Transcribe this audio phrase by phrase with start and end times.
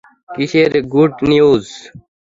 [0.29, 1.65] কিসের good news?